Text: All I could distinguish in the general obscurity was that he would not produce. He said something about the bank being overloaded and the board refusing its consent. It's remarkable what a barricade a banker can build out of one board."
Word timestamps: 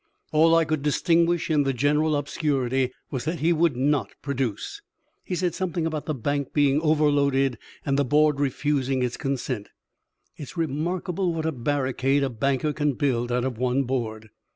All 0.31 0.55
I 0.55 0.65
could 0.65 0.81
distinguish 0.81 1.51
in 1.51 1.61
the 1.61 1.73
general 1.73 2.15
obscurity 2.15 2.91
was 3.11 3.23
that 3.25 3.39
he 3.39 3.53
would 3.53 3.77
not 3.77 4.15
produce. 4.23 4.81
He 5.23 5.35
said 5.35 5.53
something 5.53 5.85
about 5.85 6.07
the 6.07 6.15
bank 6.15 6.53
being 6.53 6.81
overloaded 6.81 7.59
and 7.85 7.99
the 7.99 8.03
board 8.03 8.39
refusing 8.39 9.03
its 9.03 9.15
consent. 9.15 9.69
It's 10.37 10.57
remarkable 10.57 11.31
what 11.35 11.45
a 11.45 11.51
barricade 11.51 12.23
a 12.23 12.31
banker 12.31 12.73
can 12.73 12.93
build 12.93 13.31
out 13.31 13.45
of 13.45 13.59
one 13.59 13.83
board." 13.83 14.31